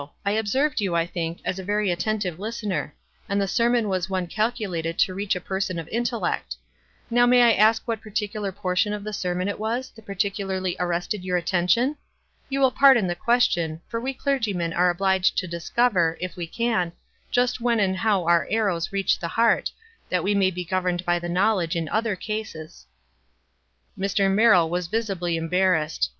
[0.25, 2.95] I observed you, I think, as a very attentive listener;
[3.29, 6.55] and the sermon was one calculated to reach a person of intellect.
[7.11, 11.23] Now may I ask what particular portion of the sermon it was that particularly arrested
[11.23, 11.97] your at tention?
[12.49, 16.93] You will pardon the question, for we clergymen are obliged to discover, if we can,
[17.29, 19.69] just when and how our arrows reach the heart,
[20.09, 22.87] that we may be governed by the knowledge in other cases."
[23.95, 24.33] Mr.
[24.33, 26.09] Merrill was visible embarrassed.